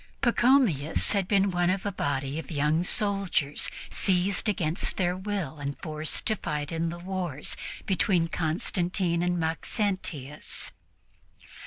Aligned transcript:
Pachomius 0.19 1.11
had 1.11 1.27
been 1.27 1.51
one 1.51 1.69
of 1.69 1.85
a 1.85 1.91
body 1.91 2.39
of 2.39 2.49
young 2.49 2.81
soldiers 2.83 3.69
seized 3.91 4.49
against 4.49 4.97
their 4.97 5.15
will 5.15 5.59
and 5.59 5.77
forced 5.77 6.25
to 6.25 6.35
fight 6.35 6.71
in 6.71 6.89
the 6.89 6.97
wars 6.97 7.55
between 7.85 8.27
Constantine 8.27 9.21
and 9.21 9.39
Maxentius. 9.39 10.71